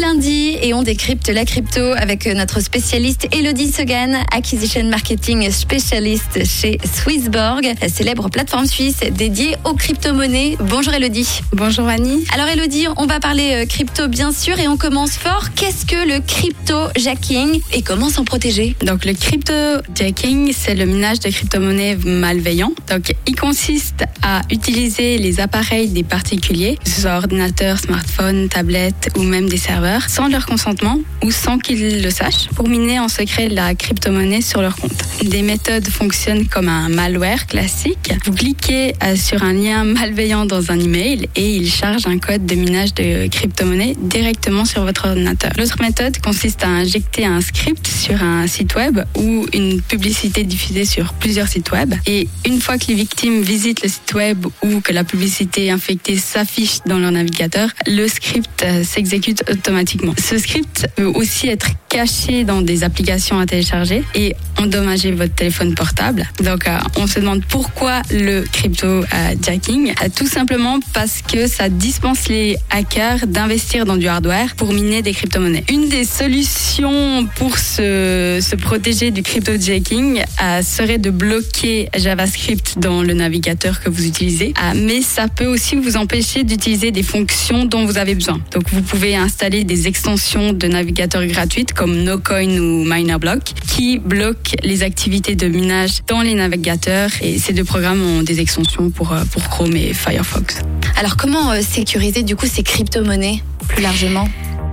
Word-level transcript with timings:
lundi 0.00 0.56
et 0.62 0.72
on 0.72 0.82
décrypte 0.82 1.28
la 1.28 1.44
crypto 1.44 1.92
avec 1.96 2.26
notre 2.26 2.60
spécialiste 2.60 3.28
Elodie 3.34 3.70
Segan, 3.70 4.14
Acquisition 4.32 4.84
Marketing 4.84 5.50
Spécialiste 5.50 6.44
chez 6.44 6.78
Swissborg, 6.84 7.62
la 7.80 7.88
célèbre 7.88 8.30
plateforme 8.30 8.66
suisse 8.66 9.00
dédiée 9.12 9.56
aux 9.64 9.74
crypto-monnaies. 9.74 10.56
Bonjour 10.60 10.94
Elodie. 10.94 11.42
Bonjour 11.52 11.86
Annie. 11.86 12.24
Alors 12.32 12.48
Elodie, 12.48 12.86
on 12.96 13.06
va 13.06 13.20
parler 13.20 13.52
euh, 13.52 13.66
crypto 13.66 14.08
bien 14.08 14.32
sûr 14.32 14.58
et 14.58 14.68
on 14.68 14.78
commence 14.78 15.12
fort. 15.12 15.48
Qu'est-ce 15.54 15.84
que 15.84 16.08
le 16.08 16.20
crypto-jacking 16.20 17.60
et 17.72 17.82
comment 17.82 18.08
s'en 18.08 18.24
protéger? 18.24 18.76
Donc 18.84 19.04
le 19.04 19.12
crypto-jacking, 19.12 20.54
c'est 20.56 20.74
le 20.74 20.86
minage 20.86 21.20
de 21.20 21.28
crypto-monnaies 21.28 21.96
malveillants. 22.04 22.72
Donc 22.88 23.12
il 23.26 23.36
consiste 23.36 24.04
à 24.22 24.40
utiliser 24.50 25.18
les 25.18 25.40
appareils 25.40 25.88
des 25.88 26.04
particuliers, 26.04 26.78
que 26.82 26.88
ce 26.88 27.02
soit 27.02 27.16
ordinateur, 27.16 27.78
smartphone, 27.78 28.48
tablette 28.48 29.10
ou 29.16 29.22
même 29.22 29.48
des 29.48 29.58
serveurs, 29.58 29.89
sans 29.98 30.28
leur 30.28 30.46
consentement 30.46 30.98
ou 31.24 31.30
sans 31.30 31.58
qu'ils 31.58 32.02
le 32.02 32.10
sachent, 32.10 32.48
pour 32.54 32.68
miner 32.68 33.00
en 33.00 33.08
secret 33.08 33.48
la 33.48 33.74
crypto-monnaie 33.74 34.40
sur 34.40 34.62
leur 34.62 34.76
compte. 34.76 34.92
Des 35.22 35.42
méthodes 35.42 35.88
fonctionnent 35.88 36.46
comme 36.46 36.68
un 36.68 36.88
malware 36.88 37.46
classique. 37.46 38.12
Vous 38.24 38.32
cliquez 38.32 38.94
euh, 39.02 39.16
sur 39.16 39.42
un 39.42 39.52
lien 39.52 39.84
malveillant 39.84 40.46
dans 40.46 40.70
un 40.70 40.78
email 40.78 41.28
et 41.36 41.56
il 41.56 41.70
charge 41.70 42.06
un 42.06 42.18
code 42.18 42.46
de 42.46 42.54
minage 42.54 42.94
de 42.94 43.26
crypto-monnaie 43.28 43.94
directement 43.98 44.64
sur 44.64 44.84
votre 44.84 45.08
ordinateur. 45.08 45.50
L'autre 45.58 45.80
méthode 45.80 46.18
consiste 46.20 46.64
à 46.64 46.68
injecter 46.68 47.24
un 47.26 47.40
script 47.40 47.86
sur 47.86 48.22
un 48.22 48.46
site 48.46 48.74
web 48.76 49.00
ou 49.16 49.46
une 49.52 49.82
publicité 49.82 50.44
diffusée 50.44 50.84
sur 50.84 51.14
plusieurs 51.14 51.48
sites 51.48 51.72
web. 51.72 51.94
Et 52.06 52.28
une 52.46 52.60
fois 52.60 52.78
que 52.78 52.86
les 52.88 52.94
victimes 52.94 53.42
visitent 53.42 53.82
le 53.82 53.88
site 53.88 54.14
web 54.14 54.46
ou 54.62 54.80
que 54.80 54.92
la 54.92 55.04
publicité 55.04 55.70
infectée 55.70 56.16
s'affiche 56.16 56.78
dans 56.86 56.98
leur 56.98 57.10
navigateur, 57.10 57.70
le 57.86 58.06
script 58.08 58.62
euh, 58.62 58.84
s'exécute 58.84 59.42
automatiquement. 59.50 59.69
Ce 60.18 60.38
script 60.38 60.88
peut 60.96 61.04
aussi 61.04 61.48
être 61.48 61.68
caché 61.88 62.44
dans 62.44 62.62
des 62.62 62.84
applications 62.84 63.38
à 63.38 63.46
télécharger 63.46 64.04
et 64.14 64.34
endommager 64.60 65.12
votre 65.12 65.34
téléphone 65.34 65.74
portable. 65.74 66.28
Donc, 66.42 66.66
euh, 66.66 66.78
on 66.96 67.06
se 67.06 67.18
demande 67.18 67.42
pourquoi 67.44 68.02
le 68.10 68.42
crypto 68.42 68.86
euh, 68.86 69.04
jacking. 69.42 69.92
Euh, 70.02 70.08
tout 70.14 70.26
simplement 70.26 70.78
parce 70.92 71.22
que 71.22 71.46
ça 71.46 71.68
dispense 71.68 72.28
les 72.28 72.56
hackers 72.70 73.26
d'investir 73.26 73.84
dans 73.86 73.96
du 73.96 74.06
hardware 74.06 74.54
pour 74.56 74.72
miner 74.72 75.02
des 75.02 75.12
crypto-monnaies. 75.12 75.64
Une 75.70 75.88
des 75.88 76.04
solutions 76.04 77.26
pour 77.36 77.58
se, 77.58 78.38
se 78.42 78.56
protéger 78.56 79.10
du 79.10 79.22
crypto 79.22 79.52
jacking 79.58 80.22
serait 80.62 80.98
de 80.98 81.10
bloquer 81.10 81.88
JavaScript 81.96 82.78
dans 82.78 83.02
le 83.02 83.14
navigateur 83.14 83.80
que 83.80 83.90
vous 83.90 84.06
utilisez. 84.06 84.54
Mais 84.74 85.02
ça 85.02 85.28
peut 85.28 85.46
aussi 85.46 85.76
vous 85.76 85.96
empêcher 85.96 86.44
d'utiliser 86.44 86.90
des 86.90 87.02
fonctions 87.02 87.64
dont 87.64 87.84
vous 87.86 87.98
avez 87.98 88.14
besoin. 88.14 88.40
Donc, 88.52 88.64
vous 88.72 88.82
pouvez 88.82 89.16
installer 89.16 89.64
des 89.64 89.86
extensions 89.86 90.52
de 90.52 90.66
navigateurs 90.66 91.26
gratuites 91.26 91.72
comme 91.72 92.02
NoCoin 92.02 92.58
ou 92.58 92.84
MinerBlock 92.84 93.42
qui 93.68 93.98
bloquent 93.98 94.49
les 94.62 94.82
activités 94.82 95.34
de 95.34 95.46
minage 95.48 96.00
dans 96.06 96.22
les 96.22 96.34
navigateurs. 96.34 97.10
Et 97.22 97.38
ces 97.38 97.52
deux 97.52 97.64
programmes 97.64 98.02
ont 98.02 98.22
des 98.22 98.40
extensions 98.40 98.90
pour, 98.90 99.12
euh, 99.12 99.24
pour 99.32 99.48
Chrome 99.48 99.76
et 99.76 99.92
Firefox. 99.94 100.60
Alors 100.96 101.16
comment 101.16 101.52
euh, 101.52 101.60
sécuriser 101.62 102.22
du 102.22 102.36
coup 102.36 102.46
ces 102.46 102.62
crypto-monnaies 102.62 103.42
plus 103.68 103.82
largement? 103.82 104.28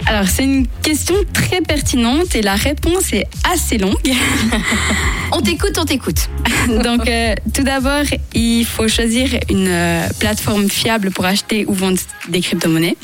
Alors, 0.05 0.27
c'est 0.27 0.43
une 0.43 0.67
question 0.83 1.15
très 1.33 1.61
pertinente 1.61 2.33
et 2.35 2.41
la 2.41 2.55
réponse 2.55 3.11
est 3.11 3.25
assez 3.51 3.77
longue. 3.77 3.97
On 5.33 5.41
t'écoute, 5.41 5.77
on 5.77 5.83
t'écoute. 5.83 6.29
Donc, 6.69 7.09
euh, 7.09 7.35
tout 7.53 7.63
d'abord, 7.63 8.03
il 8.33 8.63
faut 8.63 8.87
choisir 8.87 9.29
une 9.49 9.67
euh, 9.67 10.07
plateforme 10.19 10.69
fiable 10.69 11.11
pour 11.11 11.25
acheter 11.25 11.65
ou 11.67 11.73
vendre 11.73 11.97
des 12.29 12.39
crypto-monnaies. 12.39 12.95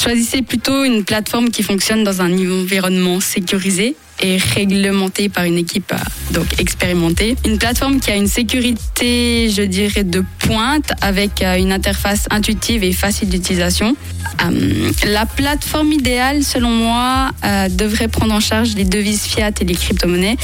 Choisissez 0.00 0.42
plutôt 0.42 0.84
une 0.84 1.02
plateforme 1.02 1.50
qui 1.50 1.64
fonctionne 1.64 2.04
dans 2.04 2.22
un 2.22 2.32
environnement 2.32 3.18
sécurisé 3.18 3.96
et 4.22 4.36
réglementé 4.36 5.28
par 5.28 5.44
une 5.44 5.58
équipe 5.58 5.92
euh, 5.92 5.98
donc 6.32 6.46
expérimentée. 6.58 7.36
Une 7.44 7.58
plateforme 7.58 8.00
qui 8.00 8.10
a 8.10 8.16
une 8.16 8.28
sécurité, 8.28 9.50
je 9.50 9.62
dirais, 9.62 10.04
de 10.04 10.24
pointe 10.38 10.92
avec 11.00 11.42
euh, 11.42 11.56
une 11.56 11.72
interface 11.72 12.26
intuitive 12.30 12.84
et 12.84 12.92
facile 12.92 13.28
d'utilisation. 13.28 13.96
Euh, 14.44 14.92
la 15.06 15.26
plateforme 15.26 15.92
idéale, 15.92 16.42
selon 16.42 16.70
moi, 16.70 17.30
devrait 17.70 18.08
prendre 18.08 18.34
en 18.34 18.40
charge 18.40 18.74
les 18.74 18.84
devises 18.84 19.24
fiat 19.24 19.50
et 19.60 19.64
les 19.64 19.74
crypto-monnaies 19.74 20.36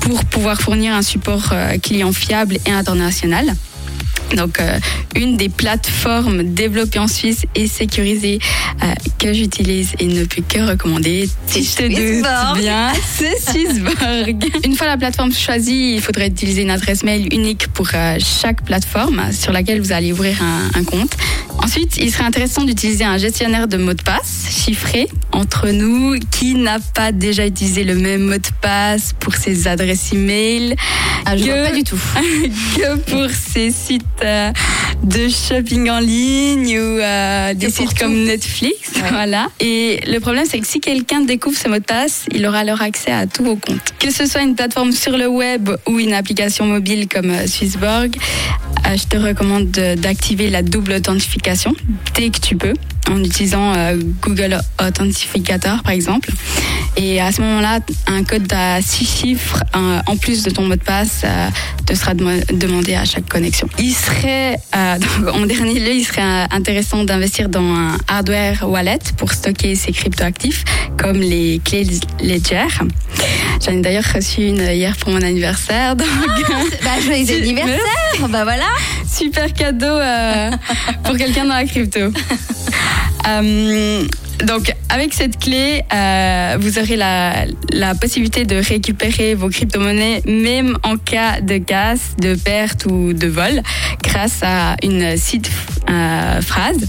pour 0.00 0.24
pouvoir 0.24 0.60
fournir 0.60 0.94
un 0.94 1.02
support 1.02 1.52
client 1.82 2.12
fiable 2.12 2.58
et 2.66 2.70
international. 2.70 3.54
Donc, 4.36 4.60
euh, 4.60 4.78
une 5.16 5.36
des 5.36 5.48
plateformes 5.48 6.42
développées 6.42 6.98
en 6.98 7.08
Suisse 7.08 7.42
et 7.54 7.66
sécurisées 7.68 8.38
euh, 8.82 8.86
que 9.18 9.32
j'utilise 9.32 9.92
et 10.00 10.06
ne 10.06 10.24
peux 10.24 10.42
que 10.48 10.60
recommander, 10.70 11.28
C'est 11.46 11.62
si 11.62 11.70
je 11.70 11.76
te 11.76 11.82
doutes 11.88 11.96
Swissborg. 11.96 12.58
bien, 12.58 12.92
c'est 13.16 13.38
Swissborg. 13.40 14.36
une 14.64 14.74
fois 14.76 14.86
la 14.86 14.96
plateforme 14.96 15.32
choisie, 15.32 15.94
il 15.94 16.00
faudrait 16.00 16.28
utiliser 16.28 16.62
une 16.62 16.70
adresse 16.70 17.02
mail 17.04 17.28
unique 17.32 17.68
pour 17.68 17.88
euh, 17.94 18.16
chaque 18.18 18.62
plateforme 18.64 19.32
sur 19.32 19.52
laquelle 19.52 19.80
vous 19.80 19.92
allez 19.92 20.12
ouvrir 20.12 20.42
un, 20.42 20.70
un 20.78 20.84
compte. 20.84 21.12
Ensuite, 21.62 21.96
il 21.96 22.10
serait 22.12 22.24
intéressant 22.24 22.64
d'utiliser 22.64 23.04
un 23.04 23.16
gestionnaire 23.16 23.68
de 23.68 23.76
mots 23.76 23.94
de 23.94 24.02
passe 24.02 24.46
chiffré 24.50 25.08
entre 25.32 25.68
nous. 25.70 26.18
Qui 26.30 26.54
n'a 26.54 26.78
pas 26.94 27.10
déjà 27.12 27.46
utilisé 27.46 27.84
le 27.84 27.94
même 27.94 28.22
mot 28.22 28.36
de 28.36 28.48
passe 28.60 29.14
pour 29.18 29.34
ses 29.34 29.66
adresses 29.66 30.12
email 30.12 30.76
Ah, 31.24 31.36
je 31.36 31.44
Que- 31.44 31.50
vois 31.50 31.68
pas 31.70 31.72
du 31.74 31.84
tout. 31.84 31.96
que 32.76 32.96
pour 33.10 33.30
ces 33.30 33.70
sites 33.70 34.04
euh, 34.22 34.52
de 35.04 35.28
shopping 35.28 35.90
en 35.90 35.98
ligne 36.00 36.78
ou 36.78 36.98
euh, 36.98 37.54
des 37.54 37.70
sites 37.70 37.94
comme 37.98 38.24
Netflix. 38.24 38.92
Voilà. 39.10 39.48
Et 39.60 40.00
le 40.06 40.18
problème, 40.18 40.44
c'est 40.48 40.58
que 40.60 40.66
si 40.66 40.80
quelqu'un 40.80 41.20
découvre 41.20 41.56
ce 41.56 41.68
mot 41.68 41.78
de 41.78 41.84
passe, 41.84 42.24
il 42.32 42.46
aura 42.46 42.58
alors 42.60 42.80
accès 42.80 43.12
à 43.12 43.26
tous 43.26 43.44
vos 43.44 43.56
comptes. 43.56 43.94
Que 43.98 44.10
ce 44.10 44.26
soit 44.26 44.42
une 44.42 44.54
plateforme 44.54 44.92
sur 44.92 45.16
le 45.16 45.26
web 45.28 45.70
ou 45.86 45.98
une 45.98 46.12
application 46.14 46.64
mobile 46.66 47.06
comme 47.08 47.30
euh, 47.30 47.46
Swissborg, 47.46 48.16
euh, 48.86 48.96
je 48.96 49.04
te 49.04 49.16
recommande 49.16 49.70
de- 49.70 49.94
d'activer 49.94 50.48
la 50.50 50.62
double 50.62 50.92
authentification 50.92 51.72
dès 52.16 52.30
que 52.30 52.38
tu 52.40 52.56
peux 52.56 52.74
en 53.10 53.22
utilisant 53.22 53.74
euh, 53.76 53.96
Google 54.22 54.58
Authentificator 54.80 55.82
par 55.82 55.92
exemple. 55.92 56.30
Et 56.96 57.20
à 57.20 57.32
ce 57.32 57.40
moment-là, 57.40 57.80
un 58.06 58.22
code 58.22 58.50
à 58.52 58.80
six 58.80 59.04
chiffres 59.04 59.62
euh, 59.74 59.98
en 60.06 60.16
plus 60.16 60.44
de 60.44 60.50
ton 60.50 60.62
mot 60.62 60.76
de 60.76 60.80
passe 60.80 61.22
euh, 61.24 61.48
te 61.86 61.94
sera 61.94 62.14
dem- 62.14 62.44
demandé 62.52 62.94
à 62.94 63.04
chaque 63.04 63.28
connexion. 63.28 63.68
Il 63.80 63.92
serait, 63.92 64.56
euh, 64.76 64.98
donc, 65.24 65.34
en 65.34 65.44
dernier 65.46 65.80
lieu, 65.80 65.92
il 65.92 66.04
serait 66.04 66.22
intéressant 66.52 67.02
d'investir 67.02 67.48
dans 67.48 67.64
un 67.64 67.98
hardware 68.06 68.68
wallet 68.68 69.00
pour 69.16 69.32
stocker 69.32 69.74
ses 69.74 69.90
cryptoactifs, 69.90 70.64
comme 70.96 71.18
les 71.20 71.60
clés 71.64 71.84
Ledger. 72.22 72.66
J'en 73.64 73.72
ai 73.72 73.80
d'ailleurs 73.80 74.04
reçu 74.14 74.42
une 74.42 74.60
hier 74.60 74.96
pour 74.96 75.10
mon 75.10 75.20
anniversaire. 75.22 75.96
Donc, 75.96 76.06
bah, 76.84 76.90
joyeux 77.04 77.26
anniversaire. 77.42 77.78
Bah 78.28 78.44
voilà. 78.44 78.66
super 79.12 79.52
cadeau 79.52 79.86
euh, 79.86 80.50
pour 81.02 81.16
quelqu'un 81.16 81.44
dans 81.46 81.54
la 81.54 81.64
crypto. 81.64 82.00
Euh, 83.26 84.06
donc, 84.44 84.72
avec 84.88 85.14
cette 85.14 85.38
clé, 85.38 85.82
euh, 85.92 86.56
vous 86.58 86.78
aurez 86.78 86.96
la, 86.96 87.94
possibilité 88.00 88.44
de 88.44 88.56
récupérer 88.56 89.34
vos 89.34 89.48
crypto-monnaies, 89.48 90.22
même 90.26 90.76
en 90.82 90.96
cas 90.96 91.40
de 91.40 91.58
casse, 91.58 92.16
de 92.18 92.34
perte 92.34 92.86
ou 92.86 93.12
de 93.12 93.26
vol, 93.26 93.62
grâce 94.02 94.40
à 94.42 94.76
une 94.82 95.16
site 95.16 95.50
euh, 95.88 96.40
phrase 96.40 96.86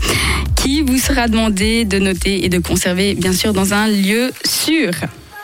qui 0.55 0.81
vous 0.81 0.97
sera 0.97 1.27
demandé 1.27 1.85
de 1.85 1.99
noter 1.99 2.45
et 2.45 2.49
de 2.49 2.59
conserver, 2.59 3.13
bien 3.15 3.33
sûr, 3.33 3.53
dans 3.53 3.73
un 3.73 3.87
lieu 3.87 4.31
sûr. 4.43 4.91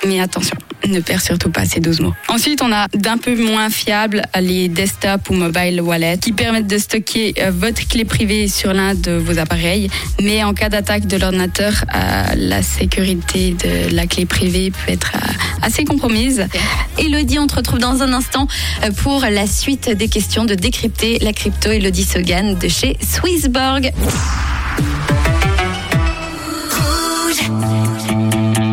Mais 0.07 0.19
attention, 0.19 0.57
ne 0.87 0.99
perds 0.99 1.21
surtout 1.21 1.49
pas 1.49 1.65
ces 1.65 1.79
12 1.79 2.01
mots. 2.01 2.13
Ensuite, 2.27 2.61
on 2.61 2.71
a 2.71 2.87
d'un 2.87 3.17
peu 3.17 3.35
moins 3.35 3.69
fiable 3.69 4.23
les 4.39 4.67
desktop 4.67 5.29
ou 5.29 5.33
mobile 5.33 5.81
wallets 5.81 6.17
qui 6.17 6.31
permettent 6.31 6.67
de 6.67 6.77
stocker 6.77 7.33
euh, 7.37 7.51
votre 7.51 7.87
clé 7.87 8.05
privée 8.05 8.47
sur 8.47 8.73
l'un 8.73 8.95
de 8.95 9.11
vos 9.11 9.37
appareils. 9.37 9.89
Mais 10.21 10.43
en 10.43 10.53
cas 10.53 10.69
d'attaque 10.69 11.05
de 11.05 11.17
l'ordinateur, 11.17 11.85
euh, 11.93 12.23
la 12.35 12.63
sécurité 12.63 13.51
de 13.51 13.95
la 13.95 14.07
clé 14.07 14.25
privée 14.25 14.71
peut 14.71 14.91
être 14.91 15.11
euh, 15.15 15.19
assez 15.61 15.85
compromise. 15.85 16.47
Elodie, 16.97 17.39
on 17.39 17.47
te 17.47 17.55
retrouve 17.55 17.79
dans 17.79 18.01
un 18.01 18.13
instant 18.13 18.47
pour 19.03 19.21
la 19.21 19.45
suite 19.47 19.89
des 19.89 20.07
questions 20.07 20.45
de 20.45 20.55
décrypter 20.55 21.19
la 21.19 21.33
crypto. 21.33 21.69
Elodie 21.69 22.03
Sogan 22.03 22.57
de 22.57 22.67
chez 22.67 22.97
Swissborg. 23.01 23.91
Rouge. 26.71 27.90